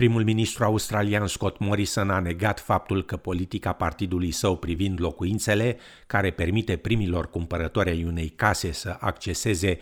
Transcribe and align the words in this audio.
Primul 0.00 0.24
ministru 0.24 0.64
australian 0.64 1.26
Scott 1.26 1.58
Morrison 1.58 2.10
a 2.10 2.20
negat 2.20 2.60
faptul 2.60 3.04
că 3.04 3.16
politica 3.16 3.72
partidului 3.72 4.30
său 4.30 4.56
privind 4.56 5.00
locuințele, 5.00 5.76
care 6.06 6.30
permite 6.30 6.76
primilor 6.76 7.30
cumpărători 7.30 7.90
ai 7.90 8.04
unei 8.04 8.28
case 8.28 8.72
să 8.72 8.96
acceseze 9.00 9.78
40% 9.78 9.80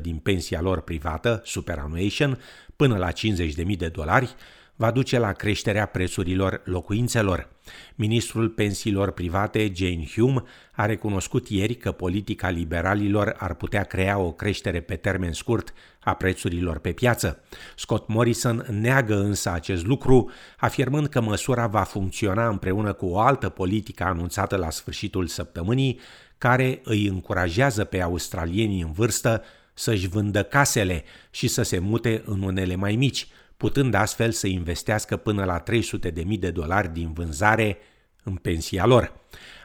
din 0.00 0.16
pensia 0.16 0.60
lor 0.60 0.80
privată, 0.80 1.42
superannuation, 1.44 2.38
până 2.76 2.96
la 2.96 3.10
50.000 3.12 3.76
de 3.76 3.88
dolari, 3.88 4.34
va 4.78 4.90
duce 4.90 5.18
la 5.18 5.32
creșterea 5.32 5.86
prețurilor 5.86 6.60
locuințelor. 6.64 7.48
Ministrul 7.94 8.48
pensiilor 8.48 9.10
private, 9.10 9.72
Jane 9.74 10.04
Hume, 10.14 10.42
a 10.72 10.86
recunoscut 10.86 11.48
ieri 11.48 11.74
că 11.74 11.92
politica 11.92 12.48
liberalilor 12.48 13.34
ar 13.38 13.54
putea 13.54 13.82
crea 13.82 14.18
o 14.18 14.32
creștere 14.32 14.80
pe 14.80 14.96
termen 14.96 15.32
scurt 15.32 15.72
a 16.00 16.14
prețurilor 16.14 16.78
pe 16.78 16.92
piață. 16.92 17.40
Scott 17.76 18.08
Morrison 18.08 18.66
neagă 18.70 19.14
însă 19.14 19.50
acest 19.50 19.86
lucru, 19.86 20.30
afirmând 20.58 21.06
că 21.06 21.20
măsura 21.20 21.66
va 21.66 21.82
funcționa 21.82 22.48
împreună 22.48 22.92
cu 22.92 23.06
o 23.06 23.18
altă 23.18 23.48
politică 23.48 24.04
anunțată 24.04 24.56
la 24.56 24.70
sfârșitul 24.70 25.26
săptămânii, 25.26 26.00
care 26.38 26.80
îi 26.84 27.06
încurajează 27.06 27.84
pe 27.84 28.00
australienii 28.00 28.82
în 28.82 28.92
vârstă 28.92 29.42
să-și 29.74 30.08
vândă 30.08 30.42
casele 30.42 31.04
și 31.30 31.48
să 31.48 31.62
se 31.62 31.78
mute 31.78 32.22
în 32.26 32.42
unele 32.42 32.74
mai 32.74 32.96
mici, 32.96 33.28
putând 33.58 33.94
astfel 33.94 34.30
să 34.30 34.46
investească 34.46 35.16
până 35.16 35.44
la 35.44 35.62
300.000 35.62 36.38
de 36.38 36.50
dolari 36.50 36.92
din 36.92 37.12
vânzare 37.12 37.78
în 38.22 38.34
pensia 38.34 38.86
lor. 38.86 39.12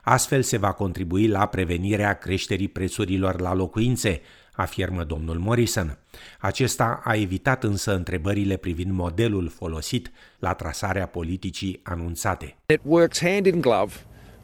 Astfel 0.04 0.42
se 0.42 0.58
va 0.58 0.72
contribui 0.72 1.28
la 1.28 1.46
prevenirea 1.46 2.14
creșterii 2.14 2.68
prețurilor 2.68 3.40
la 3.40 3.54
locuințe, 3.54 4.22
afirmă 4.54 5.04
domnul 5.04 5.38
Morrison. 5.38 5.98
Acesta 6.40 7.02
a 7.04 7.16
evitat 7.16 7.64
însă 7.64 7.96
întrebările 7.96 8.58
privind 8.58 8.92
modelul 8.92 9.50
folosit 9.50 10.12
la 10.40 10.54
trasarea 10.54 11.06
politicii 11.06 11.80
anunțate. 11.84 12.56
It 12.66 12.80
works 12.84 13.20
hand 13.20 13.46
in 13.46 13.62
glove 13.62 13.94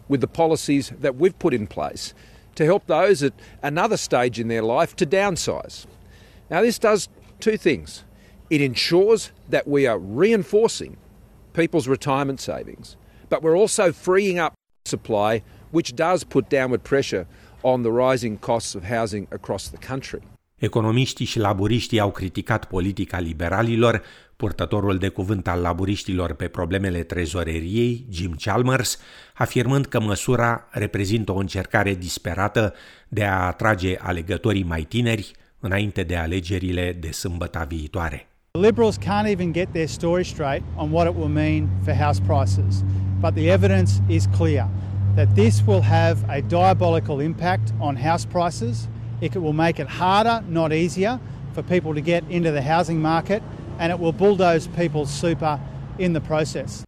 with 0.06 0.26
the 0.26 0.44
policies 0.44 0.94
that 1.02 1.14
we've 1.14 1.38
put 1.38 1.54
in 1.54 1.66
place 1.66 2.12
to 2.54 2.64
help 2.64 2.86
those 2.86 3.26
at 3.26 3.34
another 3.62 3.98
stage 3.98 4.42
in 4.42 4.48
their 4.48 4.64
life 4.64 4.94
to 4.96 5.06
downsize. 5.06 5.86
Now 6.48 6.62
this 6.62 6.78
does 6.78 7.08
two 7.38 7.58
things. 7.58 8.08
It 8.50 8.62
ensures 8.62 9.32
that 9.50 9.68
we 9.68 9.88
are 9.88 10.00
reinforcing 10.00 10.98
people's 11.54 11.88
retirement 11.88 12.40
savings, 12.40 12.96
but 13.28 13.44
we're 13.44 13.58
also 13.58 13.92
freeing 13.92 14.40
up 14.40 14.54
supply, 14.86 15.44
which 15.70 15.94
does 15.94 16.24
put 16.24 16.50
downward 16.50 16.82
pressure 16.82 17.28
on 17.62 17.84
the 17.84 17.92
rising 17.92 18.40
costs 18.40 18.74
of 18.74 18.84
housing 18.84 19.28
across 19.32 19.70
the 19.70 19.88
country. 19.88 20.22
Economiștii 20.56 21.26
și 21.26 21.40
laburiștii 21.40 22.00
au 22.00 22.12
criticat 22.12 22.66
politica 22.66 23.20
liberalilor, 23.20 24.02
purtătorul 24.36 24.98
de 24.98 25.08
cuvânt 25.08 25.48
al 25.48 25.62
laburiștilor 25.62 26.34
pe 26.34 26.48
problemele 26.48 27.04
trezoreriei, 27.04 28.06
Jim 28.10 28.36
Chalmers, 28.40 29.00
afirmând 29.34 29.86
că 29.86 30.00
măsura 30.00 30.68
reprezintă 30.72 31.32
o 31.32 31.38
încercare 31.38 31.96
disperată 31.96 32.74
de 33.08 33.24
a 33.24 33.46
atrage 33.46 33.98
alegătorii 33.98 34.64
mai 34.64 34.82
tineri 34.82 35.32
înainte 35.60 36.04
de 36.04 36.16
alegerile 36.16 36.98
de 37.00 37.12
sâmbătă 37.12 37.66
viitoare. 37.68 38.29
The 38.56 38.62
Liberals 38.62 38.98
can't 38.98 39.28
even 39.28 39.52
get 39.52 39.74
their 39.74 39.88
story 39.88 40.26
straight 40.26 40.64
on 40.76 40.90
what 40.90 41.06
it 41.06 41.14
will 41.14 41.30
mean 41.30 41.70
for 41.86 41.94
house 41.94 42.20
prices, 42.20 42.84
but 43.22 43.36
the 43.36 43.52
evidence 43.52 44.02
is 44.10 44.26
clear 44.34 44.68
that 45.16 45.36
this 45.36 45.62
will 45.62 45.82
have 45.82 46.28
a 46.28 46.42
diabolical 46.42 47.20
impact 47.20 47.72
on 47.80 47.96
house 47.96 48.26
prices. 48.26 48.88
It 49.22 49.36
will 49.36 49.54
make 49.54 49.80
it 49.80 49.86
harder, 49.86 50.44
not 50.48 50.74
easier, 50.74 51.20
for 51.54 51.62
people 51.62 51.94
to 51.94 52.02
get 52.02 52.24
into 52.28 52.50
the 52.50 52.64
housing 52.64 53.00
market, 53.00 53.44
and 53.78 53.92
it 53.92 54.00
will 54.00 54.14
bulldoze 54.14 54.66
people's 54.66 55.12
super 55.12 55.60
in 56.00 56.14
the 56.14 56.22
process. 56.22 56.84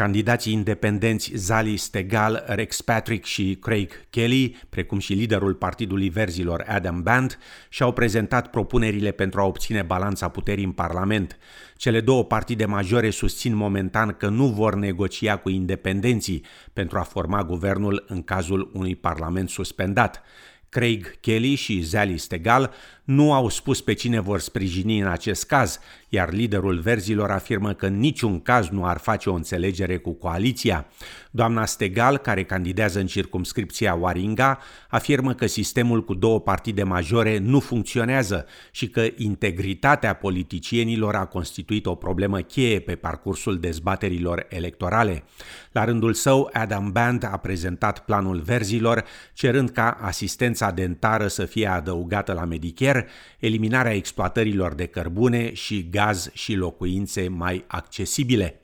Candidații 0.00 0.52
independenți 0.52 1.32
Zali 1.34 1.76
Stegal, 1.76 2.44
Rex 2.46 2.80
Patrick 2.80 3.24
și 3.24 3.56
Craig 3.60 3.90
Kelly, 4.10 4.56
precum 4.68 4.98
și 4.98 5.12
liderul 5.12 5.54
Partidului 5.54 6.08
Verzilor 6.08 6.64
Adam 6.68 7.02
Band, 7.02 7.38
și-au 7.68 7.92
prezentat 7.92 8.50
propunerile 8.50 9.10
pentru 9.10 9.40
a 9.40 9.44
obține 9.44 9.82
balanța 9.82 10.28
puterii 10.28 10.64
în 10.64 10.72
Parlament. 10.72 11.38
Cele 11.76 12.00
două 12.00 12.24
partide 12.24 12.64
majore 12.64 13.10
susțin 13.10 13.54
momentan 13.54 14.12
că 14.12 14.28
nu 14.28 14.46
vor 14.46 14.74
negocia 14.74 15.36
cu 15.36 15.50
independenții 15.50 16.44
pentru 16.72 16.98
a 16.98 17.02
forma 17.02 17.44
guvernul 17.44 18.04
în 18.08 18.22
cazul 18.22 18.70
unui 18.72 18.96
Parlament 18.96 19.48
suspendat. 19.48 20.22
Craig 20.68 21.20
Kelly 21.20 21.54
și 21.54 21.80
Zali 21.80 22.18
Stegal 22.18 22.72
nu 23.10 23.32
au 23.32 23.48
spus 23.48 23.80
pe 23.80 23.92
cine 23.92 24.20
vor 24.20 24.40
sprijini 24.40 25.00
în 25.00 25.06
acest 25.06 25.46
caz, 25.46 25.78
iar 26.08 26.32
liderul 26.32 26.78
verzilor 26.78 27.30
afirmă 27.30 27.72
că 27.72 27.86
în 27.86 27.98
niciun 27.98 28.40
caz 28.40 28.68
nu 28.68 28.84
ar 28.86 28.98
face 28.98 29.30
o 29.30 29.34
înțelegere 29.34 29.96
cu 29.96 30.12
coaliția. 30.12 30.86
Doamna 31.30 31.64
Stegal, 31.64 32.16
care 32.16 32.44
candidează 32.44 33.00
în 33.00 33.06
circumscripția 33.06 33.94
Waringa, 33.94 34.58
afirmă 34.88 35.34
că 35.34 35.46
sistemul 35.46 36.04
cu 36.04 36.14
două 36.14 36.40
partide 36.40 36.82
majore 36.82 37.38
nu 37.38 37.60
funcționează 37.60 38.46
și 38.70 38.88
că 38.88 39.06
integritatea 39.16 40.14
politicienilor 40.14 41.14
a 41.14 41.24
constituit 41.24 41.86
o 41.86 41.94
problemă 41.94 42.40
cheie 42.40 42.80
pe 42.80 42.94
parcursul 42.94 43.60
dezbaterilor 43.60 44.46
electorale. 44.48 45.24
La 45.72 45.84
rândul 45.84 46.12
său, 46.12 46.50
Adam 46.52 46.92
Band 46.92 47.24
a 47.24 47.36
prezentat 47.36 48.04
planul 48.04 48.40
verzilor, 48.40 49.04
cerând 49.34 49.70
ca 49.70 49.98
asistența 50.00 50.70
dentară 50.70 51.26
să 51.26 51.44
fie 51.44 51.66
adăugată 51.66 52.32
la 52.32 52.44
Medicare, 52.44 52.99
eliminarea 53.38 53.94
exploatărilor 53.94 54.74
de 54.74 54.86
cărbune 54.86 55.54
și 55.54 55.88
gaz 55.90 56.30
și 56.32 56.54
locuințe 56.54 57.28
mai 57.28 57.64
accesibile. 57.66 58.60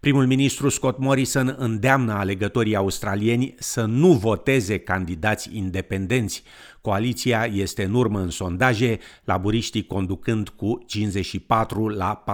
Primul 0.00 0.26
ministru 0.26 0.68
Scott 0.68 0.98
Morrison 0.98 1.54
îndeamnă 1.58 2.12
alegătorii 2.12 2.76
australieni 2.76 3.54
să 3.58 3.84
nu 3.84 4.12
voteze 4.12 4.78
candidați 4.78 5.56
independenți. 5.56 6.42
Coaliția 6.86 7.48
este 7.52 7.84
în 7.84 7.94
urmă 7.94 8.20
în 8.20 8.30
sondaje, 8.30 8.98
laburiștii 9.24 9.86
conducând 9.86 10.48
cu 10.48 10.82
54 10.86 11.88
la 11.88 12.24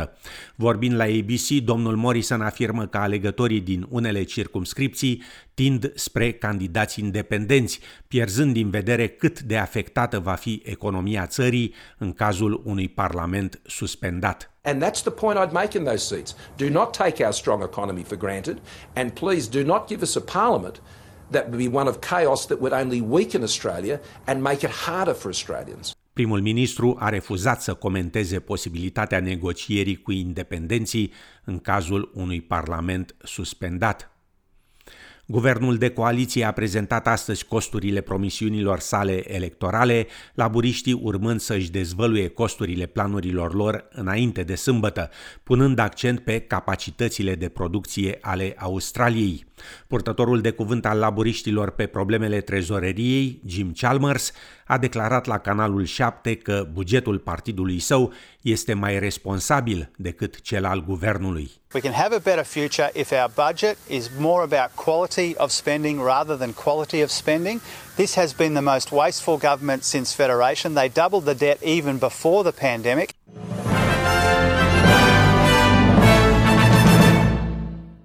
46%. 0.00 0.08
Vorbind 0.54 0.96
la 0.96 1.04
ABC, 1.04 1.64
domnul 1.64 1.96
Morrison 1.96 2.40
afirmă 2.40 2.86
că 2.86 2.98
alegătorii 2.98 3.60
din 3.60 3.86
unele 3.88 4.22
circumscripții 4.22 5.22
tind 5.54 5.92
spre 5.94 6.32
candidați 6.32 7.00
independenți, 7.00 7.80
pierzând 8.08 8.52
din 8.52 8.70
vedere 8.70 9.08
cât 9.08 9.40
de 9.40 9.56
afectată 9.56 10.18
va 10.18 10.34
fi 10.34 10.62
economia 10.64 11.26
țării 11.26 11.74
în 11.98 12.12
cazul 12.12 12.62
unui 12.64 12.88
parlament 12.88 13.60
suspendat. 13.66 14.54
And 14.62 14.84
that's 14.84 15.02
the 15.02 15.10
point 15.10 15.38
I'd 15.38 15.52
make 15.52 15.78
in 15.78 15.84
those 15.84 16.14
seats. 16.14 16.36
Do 16.56 16.68
not 16.68 16.96
take 16.96 17.24
our 17.24 17.32
strong 17.32 17.62
economy 17.62 18.02
for 18.02 18.16
granted, 18.16 18.58
and 18.94 19.10
please 19.10 19.48
do 19.48 19.62
not 19.66 19.88
give 19.88 20.02
us 20.02 20.16
a 20.16 20.20
parliament 20.20 20.82
that 21.34 21.46
would 21.48 21.70
be 21.70 21.76
one 21.76 21.88
of 21.88 21.96
chaos 21.98 22.46
that 22.46 22.58
would 22.60 22.72
only 22.72 23.00
weaken 23.00 23.42
Australia 23.42 24.00
and 24.24 24.42
make 24.42 24.66
it 24.66 24.72
harder 24.86 25.14
for 25.14 25.30
Australians. 25.30 25.92
Primul 26.12 26.40
ministru 26.40 26.96
a 26.98 27.08
refuzat 27.08 27.62
să 27.62 27.74
comenteze 27.74 28.40
posibilitatea 28.40 29.20
negocierii 29.20 29.96
cu 29.96 30.12
independenții 30.12 31.12
în 31.44 31.58
cazul 31.58 32.10
unui 32.14 32.40
parlament 32.40 33.14
suspendat. 33.22 34.08
Guvernul 35.26 35.76
de 35.76 35.90
coaliție 35.90 36.44
a 36.44 36.52
prezentat 36.52 37.06
astăzi 37.06 37.44
costurile 37.44 38.00
promisiunilor 38.00 38.78
sale 38.78 39.34
electorale, 39.34 40.06
laburiștii 40.34 40.92
urmând 41.02 41.40
să-și 41.40 41.70
dezvăluie 41.70 42.28
costurile 42.28 42.86
planurilor 42.86 43.54
lor 43.54 43.88
înainte 43.90 44.42
de 44.42 44.54
sâmbătă, 44.54 45.10
punând 45.42 45.78
accent 45.78 46.20
pe 46.20 46.40
capacitățile 46.40 47.34
de 47.34 47.48
producție 47.48 48.18
ale 48.20 48.54
Australiei. 48.58 49.44
Purtătorul 49.86 50.40
de 50.40 50.50
cuvânt 50.50 50.86
al 50.86 50.98
laburiștilor 50.98 51.70
pe 51.70 51.86
problemele 51.86 52.40
trezoreriei, 52.40 53.40
Jim 53.46 53.72
Chalmers, 53.76 54.32
a 54.66 54.78
declarat 54.78 55.26
la 55.26 55.38
canalul 55.38 55.84
7 55.84 56.36
că 56.36 56.66
bugetul 56.72 57.18
partidului 57.18 57.78
său 57.78 58.12
este 58.40 58.72
mai 58.72 58.98
responsabil 58.98 59.90
decât 59.96 60.40
cel 60.40 60.64
al 60.64 60.84
guvernului. 60.84 61.50
We 61.74 61.80
can 61.80 61.92
have 61.92 62.14
a 62.14 62.18
better 62.18 62.44
future 62.44 62.90
if 62.92 63.10
our 63.10 63.30
budget 63.48 63.76
is 63.88 64.10
more 64.18 64.42
about 64.42 64.70
quality 64.74 65.34
of 65.36 65.50
spending 65.50 66.00
rather 66.04 66.36
than 66.36 66.52
quality 66.52 67.02
of 67.02 67.08
spending. 67.08 67.60
This 67.94 68.14
has 68.14 68.32
been 68.32 68.52
the 68.52 68.62
most 68.62 68.90
wasteful 68.90 69.36
government 69.36 69.82
since 69.82 70.14
Federation. 70.14 70.74
They 70.74 70.88
doubled 70.88 71.24
the 71.24 71.34
debt 71.34 71.58
even 71.62 71.98
before 71.98 72.50
the 72.50 72.60
pandemic. 72.60 73.14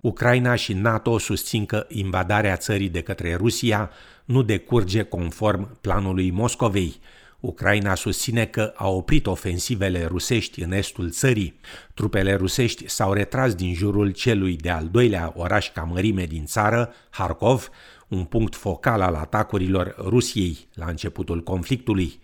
Ucraina 0.10 0.56
și 0.56 0.74
NATO 0.74 1.18
susțin 1.18 1.66
că 1.66 1.86
invadarea 1.90 2.56
țării 2.56 2.90
de 2.90 3.02
către 3.02 3.36
Rusia 3.36 3.92
nu 4.26 4.42
decurge 4.42 5.04
conform 5.04 5.78
planului 5.82 6.32
Moscovei. 6.32 7.00
Ucraina 7.40 7.96
susține 7.96 8.46
că 8.46 8.74
a 8.76 8.88
oprit 8.88 9.28
ofensivele 9.28 10.06
rusești 10.06 10.62
în 10.62 10.72
estul 10.72 11.10
țării. 11.10 11.60
Trupele 11.94 12.36
rusești 12.36 12.90
s-au 12.90 13.14
retras 13.14 13.56
din 13.56 13.74
jurul 13.74 14.12
celui 14.12 14.56
de-al 14.56 14.88
doilea 14.92 15.34
oraș 15.36 15.72
ca 15.72 15.82
mărime 15.82 16.26
din 16.26 16.46
țară, 16.46 16.94
Harkov, 17.10 17.70
un 18.08 18.24
punct 18.24 18.56
focal 18.56 19.02
al 19.02 19.14
atacurilor 19.14 19.96
Rusiei 19.98 20.68
la 20.74 20.86
începutul 20.86 21.44
conflictului. 21.44 22.20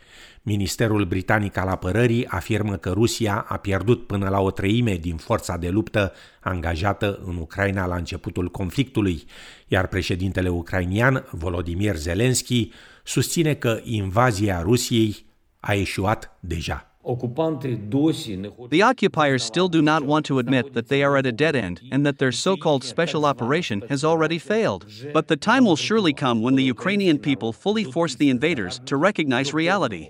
Ministerul 0.47 1.05
Britanic 1.05 1.57
al 1.57 1.67
Apărării 1.67 2.27
afirmă 2.27 2.75
că 2.75 2.89
Rusia 2.89 3.45
a 3.47 3.57
pierdut 3.57 4.07
până 4.07 4.29
la 4.29 4.39
o 4.39 4.51
treime 4.51 4.95
din 4.95 5.15
forța 5.15 5.57
de 5.57 5.69
luptă 5.69 6.13
angajată 6.39 7.19
în 7.25 7.37
Ucraina 7.37 7.85
la 7.85 7.95
începutul 7.95 8.49
conflictului, 8.49 9.23
iar 9.67 9.87
președintele 9.87 10.49
ucrainian, 10.49 11.27
Volodymyr 11.31 11.95
Zelensky, 11.95 12.71
susține 13.03 13.53
că 13.53 13.79
invazia 13.83 14.61
Rusiei 14.61 15.25
a 15.59 15.73
eșuat 15.73 16.37
deja. 16.39 16.94
The 17.05 18.81
occupiers 18.81 19.43
still 19.43 19.67
do 19.67 19.81
not 19.81 20.03
want 20.03 20.25
to 20.25 20.39
admit 20.39 20.73
that 20.73 20.87
they 20.87 21.03
are 21.03 21.17
at 21.17 21.25
a 21.25 21.31
dead 21.31 21.55
end 21.55 21.81
and 21.91 22.05
that 22.05 22.17
their 22.17 22.31
so 22.31 22.57
called 22.57 22.83
special 22.83 23.25
operation 23.25 23.83
has 23.89 24.03
already 24.03 24.39
failed. 24.39 24.85
But 25.13 25.27
the 25.27 25.37
time 25.37 25.65
will 25.65 25.75
surely 25.75 26.13
come 26.13 26.41
when 26.41 26.55
the 26.55 26.63
Ukrainian 26.63 27.19
people 27.19 27.53
fully 27.53 27.83
force 27.83 28.15
the 28.15 28.29
invaders 28.29 28.81
to 28.85 28.97
recognize 28.97 29.53
reality. 29.53 30.09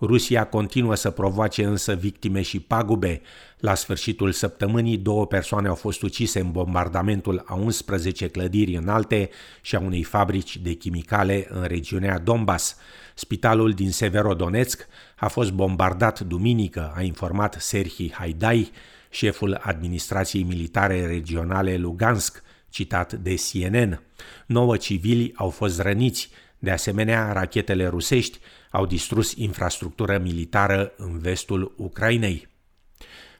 Rusia 0.00 0.44
continuă 0.44 0.94
să 0.94 1.10
provoace 1.10 1.64
însă 1.64 1.94
victime 1.94 2.42
și 2.42 2.60
pagube. 2.60 3.20
La 3.58 3.74
sfârșitul 3.74 4.32
săptămânii, 4.32 4.96
două 4.96 5.26
persoane 5.26 5.68
au 5.68 5.74
fost 5.74 6.02
ucise 6.02 6.40
în 6.40 6.50
bombardamentul 6.50 7.42
a 7.46 7.54
11 7.54 8.28
clădiri 8.28 8.76
înalte 8.76 9.30
și 9.60 9.76
a 9.76 9.80
unei 9.80 10.02
fabrici 10.02 10.56
de 10.56 10.72
chimicale 10.72 11.46
în 11.50 11.62
regiunea 11.62 12.18
Donbass. 12.18 12.76
Spitalul 13.14 13.72
din 13.72 13.90
Severodonetsk 13.90 14.86
a 15.16 15.28
fost 15.28 15.52
bombardat 15.52 16.20
duminică, 16.20 16.92
a 16.96 17.02
informat 17.02 17.56
Serhii 17.58 18.12
Haidai, 18.12 18.70
șeful 19.10 19.60
administrației 19.62 20.42
militare 20.42 21.06
regionale 21.06 21.76
Lugansk, 21.76 22.42
citat 22.68 23.12
de 23.12 23.34
CNN. 23.34 24.02
Nouă 24.46 24.76
civili 24.76 25.32
au 25.34 25.50
fost 25.50 25.80
răniți, 25.80 26.30
de 26.58 26.70
asemenea, 26.70 27.32
rachetele 27.32 27.86
rusești 27.86 28.38
au 28.70 28.86
distrus 28.86 29.32
infrastructură 29.32 30.18
militară 30.18 30.92
în 30.96 31.18
vestul 31.18 31.74
Ucrainei. 31.76 32.48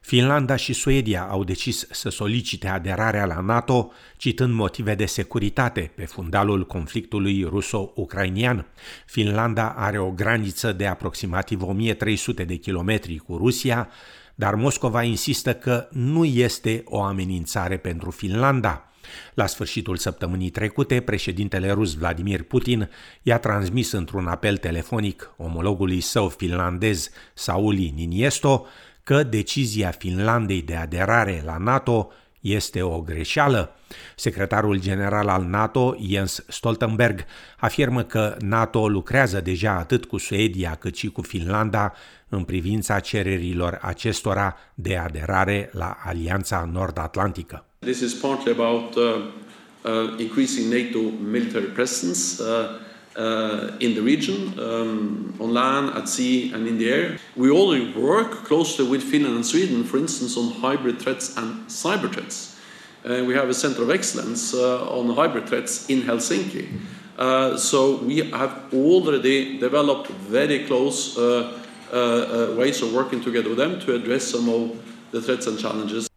Finlanda 0.00 0.56
și 0.56 0.73
Suedia 0.73 1.23
au 1.23 1.44
decis 1.44 1.87
să 1.91 2.09
solicite 2.09 2.69
aderarea 2.69 3.27
la 3.27 3.41
NATO, 3.41 3.93
citând 4.17 4.55
motive 4.55 4.94
de 4.94 5.06
securitate 5.06 5.93
pe 5.94 6.05
fundalul 6.05 6.67
conflictului 6.67 7.44
ruso-ucrainian. 7.44 8.67
Finlanda 9.06 9.69
are 9.69 9.99
o 9.99 10.11
graniță 10.11 10.73
de 10.73 10.87
aproximativ 10.87 11.62
1300 11.62 12.44
de 12.44 12.55
kilometri 12.55 13.17
cu 13.17 13.37
Rusia, 13.37 13.88
dar 14.35 14.55
Moscova 14.55 15.03
insistă 15.03 15.55
că 15.55 15.88
nu 15.91 16.25
este 16.25 16.83
o 16.85 17.03
amenințare 17.03 17.76
pentru 17.76 18.11
Finlanda. 18.11 18.90
La 19.35 19.47
sfârșitul 19.47 19.97
săptămânii 19.97 20.51
trecute, 20.51 21.01
președintele 21.01 21.71
rus 21.71 21.95
Vladimir 21.95 22.43
Putin 22.43 22.91
i-a 23.23 23.39
transmis 23.39 23.93
într-un 23.93 24.27
apel 24.27 24.57
telefonic 24.57 25.35
omologului 25.37 26.01
său 26.01 26.29
finlandez 26.29 27.11
Sauli 27.35 27.93
Niniesto 27.97 28.67
că 29.03 29.23
decizia 29.23 29.91
Finlandei 29.91 30.62
de 30.62 30.77
aderare 30.77 31.43
la 31.45 31.57
NATO 31.57 32.12
este 32.41 32.83
o 32.83 33.01
greșeală. 33.01 33.77
Secretarul 34.17 34.81
general 34.81 35.29
al 35.29 35.45
NATO, 35.45 35.97
Jens 36.01 36.45
Stoltenberg, 36.49 37.25
afirmă 37.59 38.03
că 38.03 38.37
NATO 38.39 38.89
lucrează 38.89 39.41
deja 39.41 39.73
atât 39.73 40.05
cu 40.05 40.17
Suedia 40.17 40.75
cât 40.75 40.97
și 40.97 41.09
cu 41.09 41.23
Finlanda 41.23 41.93
în 42.29 42.45
privința 42.45 43.01
cererilor 43.01 43.79
acestora 43.83 44.57
de 44.75 44.97
aderare 44.97 45.71
la 45.73 45.97
Alianța 46.05 46.69
Nord-Atlantică. 46.73 47.65
This 47.82 48.03
is 48.03 48.15
partly 48.15 48.53
about 48.53 48.94
uh, 48.99 49.31
uh, 49.87 50.15
increasing 50.19 50.69
NATO 50.69 51.00
military 51.12 51.69
presence 51.69 52.38
uh, 52.38 52.79
uh, 53.17 53.79
in 53.81 53.94
the 53.94 54.03
region, 54.03 54.53
um, 54.61 55.35
on 55.41 55.55
land, 55.55 55.97
at 55.97 56.06
sea, 56.06 56.53
and 56.53 56.69
in 56.69 56.77
the 56.77 56.93
air. 56.93 57.17
We 57.37 57.50
already 57.50 57.91
work 57.94 58.44
closely 58.44 58.87
with 58.87 59.03
Finland 59.03 59.37
and 59.37 59.47
Sweden, 59.47 59.85
for 59.85 59.97
instance, 59.97 60.37
on 60.37 60.53
hybrid 60.61 61.00
threats 61.00 61.38
and 61.38 61.67
cyber 61.69 62.12
threats. 62.12 62.61
Uh, 63.03 63.25
we 63.25 63.32
have 63.32 63.49
a 63.49 63.55
center 63.55 63.83
of 63.83 63.91
excellence 63.91 64.53
uh, 64.53 64.87
on 64.91 65.17
hybrid 65.17 65.49
threats 65.49 65.88
in 65.88 66.03
Helsinki. 66.03 66.69
So 67.59 67.97
we 68.03 68.31
have 68.31 68.75
already 68.75 69.56
developed 69.56 70.09
very 70.09 70.67
close 70.67 71.17
ways 71.17 72.83
of 72.83 72.93
working 72.93 73.23
together 73.23 73.49
with 73.49 73.59
them 73.59 73.81
to 73.81 73.94
address 73.94 74.25
some 74.25 74.50
of 74.50 74.76
the 75.12 75.23
threats 75.23 75.47
and 75.47 75.59
challenges. 75.59 76.10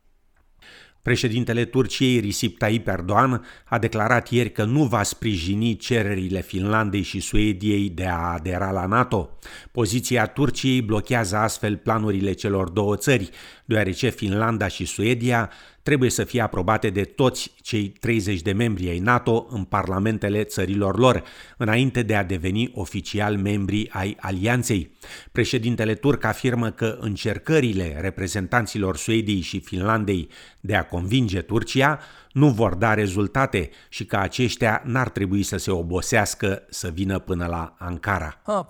Președintele 1.03 1.65
Turciei 1.65 2.19
Recep 2.19 2.57
Tayyip 2.57 2.87
Erdogan 2.87 3.45
a 3.65 3.77
declarat 3.77 4.29
ieri 4.29 4.51
că 4.51 4.63
nu 4.63 4.83
va 4.83 5.03
sprijini 5.03 5.75
cererile 5.75 6.41
Finlandei 6.41 7.01
și 7.01 7.19
Suediei 7.19 7.89
de 7.89 8.05
a 8.05 8.17
adera 8.17 8.71
la 8.71 8.85
NATO. 8.85 9.37
Poziția 9.71 10.27
Turciei 10.27 10.81
blochează 10.81 11.35
astfel 11.35 11.77
planurile 11.77 12.31
celor 12.31 12.69
două 12.69 12.95
țări, 12.95 13.29
deoarece 13.65 14.09
Finlanda 14.09 14.67
și 14.67 14.85
Suedia 14.85 15.49
trebuie 15.83 16.09
să 16.09 16.23
fie 16.23 16.41
aprobate 16.41 16.89
de 16.89 17.03
toți 17.03 17.51
cei 17.61 17.87
30 17.99 18.41
de 18.41 18.51
membri 18.51 18.89
ai 18.89 18.99
NATO 18.99 19.47
în 19.49 19.63
parlamentele 19.63 20.43
țărilor 20.43 20.97
lor, 20.97 21.23
înainte 21.57 22.01
de 22.01 22.15
a 22.15 22.23
deveni 22.23 22.71
oficial 22.73 23.37
membri 23.37 23.89
ai 23.91 24.17
alianței. 24.19 24.95
Președintele 25.31 25.95
turc 25.95 26.23
afirmă 26.23 26.71
că 26.71 26.97
încercările 26.99 27.97
reprezentanților 28.01 28.97
Suediei 28.97 29.41
și 29.41 29.59
Finlandei 29.59 30.27
de 30.59 30.75
a 30.75 30.85
convinge 30.85 31.41
Turcia 31.41 31.99
nu 32.31 32.49
vor 32.49 32.75
da 32.75 32.93
rezultate 32.93 33.69
și 33.89 34.05
că 34.05 34.17
aceștia 34.17 34.81
n-ar 34.85 35.09
trebui 35.09 35.43
să 35.43 35.57
se 35.57 35.71
obosească 35.71 36.63
să 36.69 36.89
vină 36.93 37.19
până 37.19 37.45
la 37.45 37.75
Ankara. 37.79 38.41
Ha, 38.43 38.65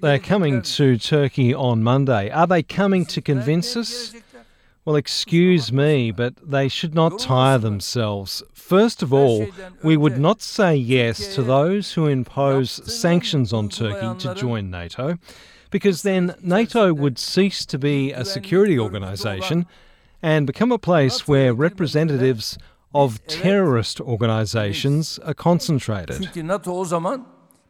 They're 0.00 0.18
coming 0.18 0.62
to 0.76 0.96
Turkey 0.96 1.52
on 1.54 1.82
Monday. 1.82 2.30
Are 2.30 2.46
they 2.46 2.62
coming 2.62 3.04
to 3.06 3.20
convince 3.20 3.78
us? 3.78 4.12
Well, 4.88 4.96
excuse 4.96 5.70
me, 5.70 6.10
but 6.12 6.32
they 6.42 6.66
should 6.66 6.94
not 6.94 7.18
tire 7.18 7.58
themselves. 7.58 8.42
First 8.54 9.02
of 9.02 9.12
all, 9.12 9.46
we 9.82 9.98
would 9.98 10.18
not 10.18 10.40
say 10.40 10.74
yes 10.76 11.34
to 11.34 11.42
those 11.42 11.92
who 11.92 12.06
impose 12.06 12.70
sanctions 12.90 13.52
on 13.52 13.68
Turkey 13.68 14.18
to 14.20 14.34
join 14.34 14.70
NATO, 14.70 15.18
because 15.70 16.00
then 16.00 16.34
NATO 16.40 16.94
would 16.94 17.18
cease 17.18 17.66
to 17.66 17.78
be 17.78 18.12
a 18.12 18.24
security 18.24 18.78
organisation 18.78 19.66
and 20.22 20.46
become 20.46 20.72
a 20.72 20.78
place 20.78 21.28
where 21.28 21.52
representatives 21.52 22.56
of 22.94 23.22
terrorist 23.26 24.00
organisations 24.00 25.18
are 25.18 25.34
concentrated. 25.34 26.22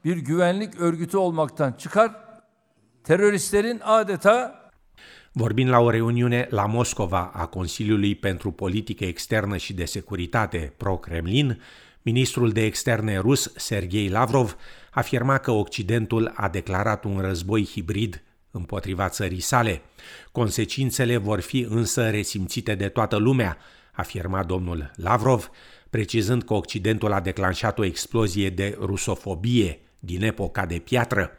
bir 0.04 0.16
güvenlik 0.16 0.80
örgütü 0.80 1.16
olmaktan 1.16 1.72
çıkar, 1.72 2.10
teröristlerin 3.04 3.80
adeta 3.84 4.67
Vorbind 5.32 5.68
la 5.68 5.78
o 5.78 5.90
reuniune 5.90 6.46
la 6.50 6.66
Moscova 6.66 7.30
a 7.34 7.46
Consiliului 7.46 8.14
pentru 8.14 8.50
Politică 8.50 9.04
Externă 9.04 9.56
și 9.56 9.72
de 9.72 9.84
Securitate 9.84 10.72
pro-Kremlin, 10.76 11.60
ministrul 12.02 12.50
de 12.52 12.64
externe 12.64 13.18
rus, 13.18 13.52
Sergei 13.56 14.08
Lavrov, 14.08 14.56
afirma 14.90 15.38
că 15.38 15.50
Occidentul 15.50 16.32
a 16.34 16.48
declarat 16.48 17.04
un 17.04 17.20
război 17.20 17.64
hibrid 17.64 18.22
împotriva 18.50 19.08
țării 19.08 19.40
sale. 19.40 19.82
Consecințele 20.32 21.16
vor 21.16 21.40
fi 21.40 21.66
însă 21.68 22.10
resimțite 22.10 22.74
de 22.74 22.88
toată 22.88 23.16
lumea, 23.16 23.56
afirma 23.92 24.44
domnul 24.44 24.90
Lavrov, 24.94 25.50
precizând 25.90 26.42
că 26.42 26.54
Occidentul 26.54 27.12
a 27.12 27.20
declanșat 27.20 27.78
o 27.78 27.84
explozie 27.84 28.50
de 28.50 28.76
rusofobie 28.80 29.80
din 29.99 30.23
epoca 30.23 30.65
de 30.65 30.81
piatră. 30.83 31.31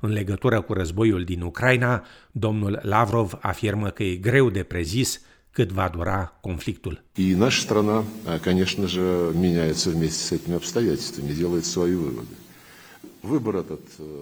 În 0.00 0.10
legătură 0.10 0.60
cu 0.60 0.72
războiul 0.72 1.24
din 1.24 1.40
Ucraina, 1.40 2.04
domnul 2.32 2.78
Lavrov 2.82 3.38
afirmă 3.40 3.90
că 3.90 4.02
e 4.02 4.16
greu 4.16 4.50
de 4.50 4.62
prezis 4.62 5.20
cât 5.50 5.70
va 5.72 5.88
dura 5.88 6.38
conflictul. 6.40 7.02
И 7.16 7.34
наша 7.34 7.60
страна, 7.60 8.04
конечно 8.40 8.86
же, 8.86 9.32
меняется 9.34 9.90
вместе 9.90 10.22
с 10.24 10.32
этими 10.32 10.54
обстоятельствами, 10.54 11.32
делает 11.32 11.64
свои 11.64 11.94
выводы. 11.94 12.34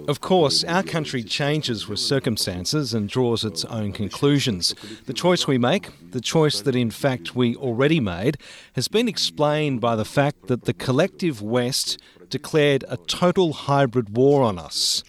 Of 0.07 0.19
course, 0.19 0.63
our 0.63 0.83
country 0.83 1.23
changes 1.23 1.87
with 1.87 1.99
circumstances 1.99 2.93
and 2.93 3.07
draws 3.07 3.45
its 3.45 3.63
own 3.65 3.91
conclusions. 3.91 4.73
The 5.05 5.13
choice 5.13 5.47
we 5.47 5.57
make, 5.57 5.89
the 6.11 6.21
choice 6.21 6.61
that 6.61 6.75
in 6.75 6.91
fact 6.91 7.35
we 7.35 7.55
already 7.55 7.99
made, 7.99 8.37
has 8.73 8.87
been 8.87 9.07
explained 9.07 9.79
by 9.79 9.95
the 9.95 10.05
fact 10.05 10.47
that 10.47 10.65
the 10.65 10.73
collective 10.73 11.41
West 11.41 11.99
declared 12.29 12.83
a 12.89 12.97
total 12.97 13.53
hybrid 13.53 14.17
war 14.17 14.43
on 14.43 14.57
us. 14.57 15.03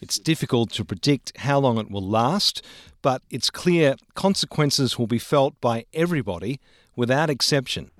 It's 0.00 0.18
difficult 0.18 0.70
to 0.72 0.84
predict 0.84 1.36
how 1.38 1.60
long 1.60 1.78
it 1.78 1.90
will 1.90 2.06
last, 2.06 2.62
but 3.02 3.22
it's 3.30 3.50
clear 3.50 3.96
consequences 4.14 4.98
will 4.98 5.06
be 5.06 5.18
felt 5.18 5.60
by 5.60 5.84
everybody 5.92 6.58
without 6.96 7.30
exception. 7.30 7.90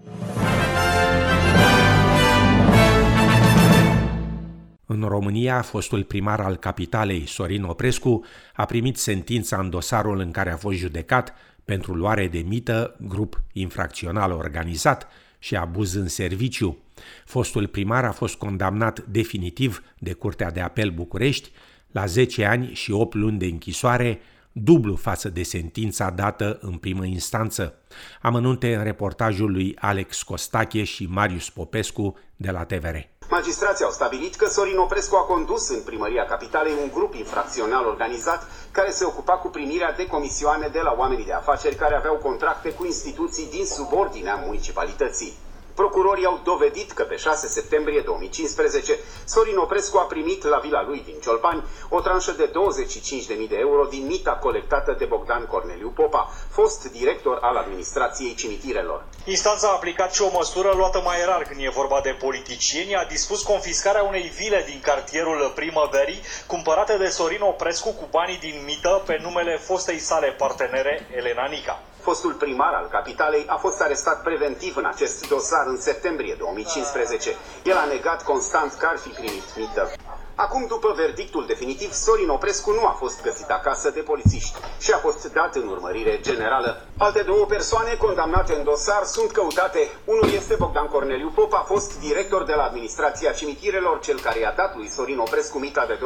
În 4.93 5.03
România, 5.03 5.63
fostul 5.63 6.05
primar 6.05 6.41
al 6.41 6.57
capitalei, 6.57 7.27
Sorin 7.27 7.63
Oprescu, 7.63 8.25
a 8.55 8.65
primit 8.65 8.97
sentința 8.97 9.57
în 9.57 9.71
dosarul 9.71 10.19
în 10.19 10.31
care 10.31 10.51
a 10.51 10.57
fost 10.57 10.79
judecat 10.79 11.35
pentru 11.65 11.95
luare 11.95 12.29
de 12.29 12.39
mită, 12.39 12.97
grup 13.01 13.41
infracțional 13.53 14.31
organizat 14.31 15.09
și 15.39 15.57
abuz 15.57 15.95
în 15.95 16.09
serviciu. 16.09 16.79
Fostul 17.25 17.67
primar 17.67 18.05
a 18.05 18.13
fost 18.13 18.35
condamnat 18.35 19.01
definitiv 19.01 19.83
de 19.99 20.13
Curtea 20.13 20.51
de 20.51 20.61
Apel 20.61 20.91
București 20.91 21.51
la 21.91 22.07
10 22.07 22.45
ani 22.45 22.71
și 22.73 22.91
8 22.91 23.15
luni 23.15 23.39
de 23.39 23.47
închisoare, 23.47 24.21
dublu 24.53 24.97
față 24.97 25.29
de 25.29 25.43
sentința 25.43 26.11
dată 26.11 26.59
în 26.61 26.77
primă 26.77 27.05
instanță. 27.05 27.75
Amănunte 28.21 28.75
în 28.75 28.83
reportajul 28.83 29.53
lui 29.53 29.77
Alex 29.79 30.23
Costache 30.23 30.85
și 30.85 31.07
Marius 31.07 31.51
Popescu 31.51 32.19
de 32.37 32.51
la 32.51 32.65
TVR. 32.65 32.97
Magistrații 33.29 33.85
au 33.85 33.91
stabilit 33.91 34.35
că 34.35 34.47
Sorin 34.49 34.79
Oprescu 34.79 35.17
a 35.17 35.25
condus 35.25 35.69
în 35.69 35.83
primăria 35.83 36.25
capitalei 36.25 36.73
un 36.83 36.91
grup 36.95 37.15
infracțional 37.15 37.87
organizat 37.87 38.47
care 38.71 38.91
se 38.91 39.05
ocupa 39.05 39.33
cu 39.33 39.49
primirea 39.49 39.93
de 39.93 40.07
comisioane 40.07 40.69
de 40.69 40.81
la 40.81 40.95
oamenii 40.99 41.25
de 41.25 41.33
afaceri 41.33 41.75
care 41.75 41.95
aveau 41.95 42.17
contracte 42.17 42.73
cu 42.73 42.85
instituții 42.85 43.51
din 43.51 43.67
subordinea 43.67 44.35
municipalității. 44.35 45.37
Procurorii 45.75 46.25
au 46.25 46.41
dovedit 46.45 46.93
că 46.93 47.03
pe 47.03 47.17
6 47.17 47.47
septembrie 47.47 48.01
2015 48.01 48.99
Sorin 49.25 49.57
Oprescu 49.57 49.99
a 49.99 50.03
primit 50.03 50.45
la 50.45 50.59
vila 50.59 50.83
lui 50.83 51.03
din 51.05 51.21
Ciolpani 51.21 51.65
o 51.89 52.01
tranșă 52.01 52.33
de 52.33 52.51
25.000 52.51 53.49
de 53.49 53.57
euro 53.59 53.85
din 53.85 54.07
mita 54.07 54.31
colectată 54.31 54.97
de 54.99 55.05
Bogdan 55.05 55.47
Corneliu 55.47 55.89
Popa, 55.89 56.31
fost 56.51 56.91
director 56.91 57.39
al 57.41 57.57
administrației 57.57 58.35
cimitirelor. 58.35 59.05
Instanța 59.25 59.69
a 59.69 59.73
aplicat 59.73 60.15
și 60.15 60.23
o 60.23 60.31
măsură 60.33 60.73
luată 60.77 61.01
mai 61.05 61.25
rar 61.25 61.43
când 61.43 61.61
e 61.63 61.69
vorba 61.69 62.01
de 62.03 62.17
politicieni, 62.21 62.97
a 62.97 63.05
dispus 63.05 63.43
confiscarea 63.43 64.03
unei 64.03 64.33
vile 64.37 64.65
din 64.67 64.81
cartierul 64.83 65.53
Primăverii, 65.55 66.21
cumpărate 66.47 66.97
de 66.97 67.09
Sorin 67.09 67.41
Oprescu 67.41 67.93
cu 67.93 68.09
banii 68.11 68.39
din 68.39 68.63
mită 68.65 69.03
pe 69.07 69.19
numele 69.23 69.57
fostei 69.57 69.99
sale 69.99 70.29
partenere 70.39 71.09
Elena 71.17 71.47
Nica. 71.47 71.81
Fostul 72.03 72.33
primar 72.33 72.75
al 72.75 72.89
capitalei 72.91 73.47
a 73.49 73.57
fost 73.57 73.81
arestat 73.81 74.23
preventiv 74.23 74.77
în 74.77 74.85
acest 74.85 75.29
dosar 75.29 75.67
în 75.67 75.81
septembrie 75.81 76.35
2015. 76.39 77.37
El 77.65 77.77
a 77.77 77.85
negat 77.85 78.25
constant 78.25 78.73
că 78.75 78.87
ar 78.87 78.99
fi 78.99 79.09
primit 79.09 79.57
mită. 79.57 79.91
Acum, 80.35 80.67
după 80.69 80.93
verdictul 80.97 81.47
definitiv, 81.47 81.93
Sorin 81.93 82.29
Oprescu 82.29 82.71
nu 82.71 82.87
a 82.87 82.91
fost 82.99 83.23
găsit 83.23 83.51
acasă 83.51 83.91
de 83.91 84.01
polițiști 84.01 84.59
și 84.81 84.93
a 84.93 84.99
fost 84.99 85.33
dat 85.33 85.55
în 85.55 85.69
urmărire 85.69 86.19
generală. 86.21 86.81
Alte 86.99 87.23
două 87.23 87.45
persoane 87.47 87.95
condamnate 87.95 88.55
în 88.55 88.65
dosar 88.65 89.05
sunt 89.05 89.31
căutate. 89.31 89.91
Unul 90.05 90.33
este 90.33 90.55
Bogdan 90.55 90.87
Corneliu 90.87 91.33
Popa, 91.35 91.59
a 91.59 91.63
fost 91.63 92.01
director 92.01 92.45
de 92.45 92.55
la 92.55 92.63
administrația 92.63 93.33
cimitirelor, 93.33 94.01
cel 94.01 94.21
care 94.21 94.39
i-a 94.39 94.55
dat 94.57 94.77
lui 94.77 94.89
Sorin 94.91 95.19
Oprescu 95.19 95.59
mita 95.59 95.87
de 95.87 95.99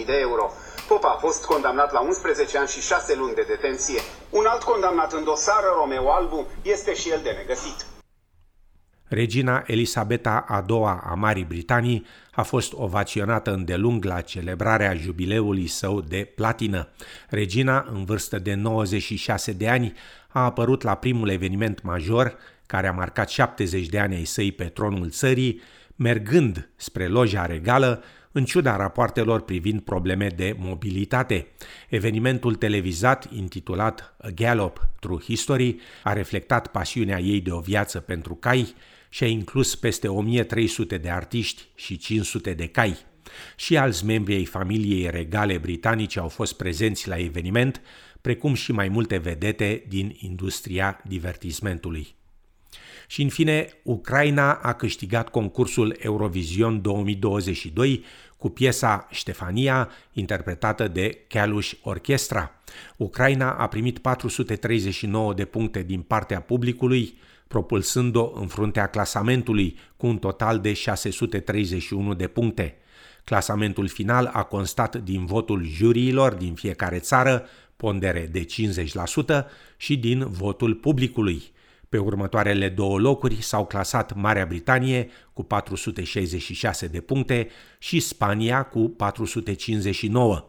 25.000 0.00 0.04
de 0.06 0.18
euro. 0.20 0.50
Popa 0.92 1.08
a 1.08 1.18
fost 1.26 1.44
condamnat 1.44 1.92
la 1.92 2.00
11 2.00 2.58
ani 2.58 2.68
și 2.68 2.80
6 2.80 3.14
luni 3.16 3.34
de 3.34 3.44
detenție. 3.48 4.00
Un 4.30 4.44
alt 4.48 4.62
condamnat 4.62 5.12
în 5.12 5.24
dosar, 5.24 5.62
Romeo 5.76 6.12
Albu, 6.12 6.46
este 6.62 6.94
și 6.94 7.10
el 7.10 7.20
de 7.22 7.30
negăsit. 7.30 7.86
Regina 9.08 9.62
Elisabeta 9.66 10.44
a 10.48 10.64
II 10.68 10.84
a 10.84 11.14
Marii 11.14 11.44
Britanii 11.44 12.06
a 12.32 12.42
fost 12.42 12.72
ovaționată 12.72 13.52
îndelung 13.52 14.04
la 14.04 14.20
celebrarea 14.20 14.94
jubileului 14.94 15.66
său 15.66 16.00
de 16.00 16.32
platină. 16.34 16.88
Regina, 17.28 17.86
în 17.92 18.04
vârstă 18.04 18.38
de 18.38 18.54
96 18.54 19.52
de 19.52 19.68
ani, 19.68 19.92
a 20.28 20.44
apărut 20.44 20.82
la 20.82 20.94
primul 20.94 21.28
eveniment 21.28 21.82
major, 21.82 22.36
care 22.66 22.86
a 22.86 22.92
marcat 22.92 23.28
70 23.28 23.86
de 23.86 23.98
ani 23.98 24.14
ai 24.14 24.24
săi 24.24 24.52
pe 24.52 24.64
tronul 24.64 25.10
țării, 25.10 25.62
mergând 25.96 26.68
spre 26.76 27.06
loja 27.06 27.46
regală, 27.46 28.02
în 28.32 28.44
ciuda 28.44 28.76
rapoartelor 28.76 29.40
privind 29.40 29.80
probleme 29.80 30.26
de 30.26 30.56
mobilitate. 30.58 31.46
Evenimentul 31.88 32.54
televizat, 32.54 33.32
intitulat 33.32 34.14
A 34.18 34.28
Gallop 34.28 34.88
Through 35.00 35.22
History, 35.22 35.76
a 36.02 36.12
reflectat 36.12 36.66
pasiunea 36.66 37.20
ei 37.20 37.40
de 37.40 37.50
o 37.50 37.60
viață 37.60 38.00
pentru 38.00 38.34
cai 38.34 38.74
și 39.08 39.24
a 39.24 39.26
inclus 39.26 39.74
peste 39.74 40.08
1300 40.08 40.98
de 40.98 41.10
artiști 41.10 41.62
și 41.74 41.96
500 41.96 42.54
de 42.54 42.66
cai. 42.66 42.96
Și 43.56 43.76
alți 43.76 44.04
membri 44.04 44.34
ai 44.34 44.44
familiei 44.44 45.10
regale 45.10 45.58
britanice 45.58 46.18
au 46.18 46.28
fost 46.28 46.56
prezenți 46.56 47.08
la 47.08 47.18
eveniment, 47.18 47.80
precum 48.20 48.54
și 48.54 48.72
mai 48.72 48.88
multe 48.88 49.16
vedete 49.16 49.84
din 49.88 50.16
industria 50.20 51.00
divertismentului. 51.06 52.14
Și 53.12 53.22
în 53.22 53.28
fine, 53.28 53.68
Ucraina 53.82 54.52
a 54.52 54.72
câștigat 54.72 55.28
concursul 55.28 55.96
Eurovision 55.98 56.80
2022 56.80 58.04
cu 58.36 58.48
piesa 58.48 59.08
Ștefania, 59.10 59.90
interpretată 60.12 60.88
de 60.88 61.18
Kalush 61.28 61.72
Orchestra. 61.82 62.50
Ucraina 62.96 63.52
a 63.52 63.66
primit 63.66 63.98
439 63.98 65.34
de 65.34 65.44
puncte 65.44 65.82
din 65.82 66.00
partea 66.00 66.40
publicului, 66.40 67.18
propulsând-o 67.48 68.32
în 68.34 68.46
fruntea 68.46 68.86
clasamentului 68.86 69.78
cu 69.96 70.06
un 70.06 70.18
total 70.18 70.60
de 70.60 70.72
631 70.72 72.14
de 72.14 72.26
puncte. 72.26 72.76
Clasamentul 73.24 73.88
final 73.88 74.30
a 74.32 74.42
constat 74.42 74.96
din 74.96 75.24
votul 75.24 75.64
juriilor 75.64 76.34
din 76.34 76.54
fiecare 76.54 76.98
țară, 76.98 77.46
pondere 77.76 78.28
de 78.32 78.46
50%, 78.46 79.46
și 79.76 79.96
din 79.96 80.26
votul 80.28 80.74
publicului. 80.74 81.52
Pe 81.92 81.98
următoarele 81.98 82.68
două 82.68 82.98
locuri 82.98 83.42
s-au 83.42 83.66
clasat 83.66 84.14
Marea 84.14 84.46
Britanie 84.46 85.10
cu 85.32 85.42
466 85.42 86.86
de 86.86 87.00
puncte 87.00 87.48
și 87.78 88.00
Spania 88.00 88.62
cu 88.62 88.88
459. 88.88 90.48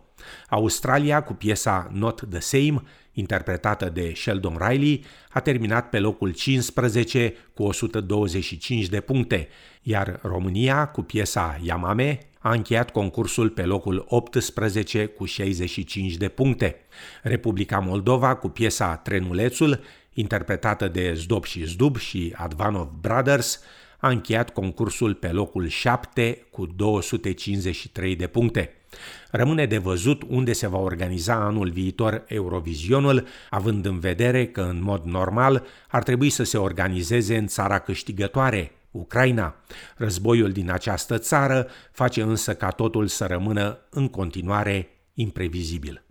Australia, 0.49 1.23
cu 1.23 1.33
piesa 1.33 1.89
Not 1.91 2.29
the 2.29 2.39
Same, 2.39 2.81
interpretată 3.13 3.89
de 3.89 4.13
Sheldon 4.15 4.57
Riley, 4.67 5.03
a 5.29 5.39
terminat 5.39 5.89
pe 5.89 5.99
locul 5.99 6.31
15 6.31 7.33
cu 7.53 7.63
125 7.63 8.85
de 8.85 8.99
puncte, 8.99 9.47
iar 9.81 10.19
România, 10.21 10.85
cu 10.85 11.01
piesa 11.01 11.59
Yamame, 11.61 12.19
a 12.39 12.51
încheiat 12.51 12.91
concursul 12.91 13.49
pe 13.49 13.63
locul 13.63 14.05
18 14.07 15.05
cu 15.05 15.25
65 15.25 16.13
de 16.13 16.27
puncte. 16.27 16.75
Republica 17.21 17.79
Moldova, 17.79 18.35
cu 18.35 18.49
piesa 18.49 18.95
Trenulețul, 18.95 19.79
interpretată 20.13 20.87
de 20.87 21.13
Zdob 21.13 21.45
și 21.45 21.65
Zdub 21.65 21.97
și 21.97 22.33
Advanov 22.37 22.89
Brothers, 23.01 23.59
a 23.99 24.09
încheiat 24.09 24.49
concursul 24.49 25.13
pe 25.13 25.27
locul 25.27 25.67
7 25.67 26.45
cu 26.51 26.65
253 26.65 28.15
de 28.15 28.27
puncte. 28.27 28.73
Rămâne 29.31 29.65
de 29.65 29.77
văzut 29.77 30.23
unde 30.27 30.53
se 30.53 30.67
va 30.67 30.77
organiza 30.77 31.33
anul 31.33 31.69
viitor 31.69 32.23
Eurovizionul, 32.27 33.27
având 33.49 33.85
în 33.85 33.99
vedere 33.99 34.47
că, 34.47 34.61
în 34.61 34.83
mod 34.83 35.03
normal, 35.03 35.65
ar 35.87 36.03
trebui 36.03 36.29
să 36.29 36.43
se 36.43 36.57
organizeze 36.57 37.37
în 37.37 37.47
țara 37.47 37.79
câștigătoare, 37.79 38.71
Ucraina. 38.91 39.55
Războiul 39.95 40.51
din 40.51 40.71
această 40.71 41.17
țară 41.17 41.67
face 41.91 42.21
însă 42.21 42.53
ca 42.53 42.69
totul 42.69 43.07
să 43.07 43.25
rămână 43.25 43.77
în 43.89 44.07
continuare 44.07 44.89
imprevizibil. 45.13 46.03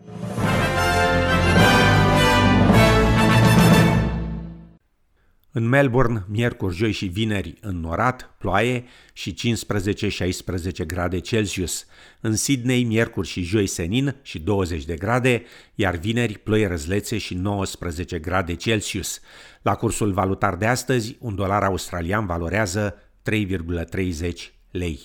În 5.54 5.68
Melbourne, 5.68 6.24
miercuri, 6.28 6.76
joi 6.76 6.92
și 6.92 7.06
vineri, 7.06 7.54
în 7.60 7.80
norat, 7.80 8.34
ploaie 8.38 8.84
și 9.12 9.34
15-16 10.82 10.86
grade 10.86 11.18
Celsius. 11.18 11.86
În 12.20 12.36
Sydney, 12.36 12.84
miercuri 12.84 13.28
și 13.28 13.42
joi 13.42 13.66
senin 13.66 14.16
și 14.22 14.38
20 14.38 14.84
de 14.84 14.94
grade, 14.94 15.42
iar 15.74 15.96
vineri 15.96 16.38
ploi 16.38 16.66
răzlețe 16.66 17.18
și 17.18 17.34
19 17.34 18.18
grade 18.18 18.54
Celsius. 18.54 19.20
La 19.62 19.74
cursul 19.74 20.12
valutar 20.12 20.56
de 20.56 20.66
astăzi, 20.66 21.16
un 21.20 21.34
dolar 21.34 21.62
australian 21.62 22.26
valorează 22.26 22.94
3,30 23.30 24.32
lei. 24.70 25.00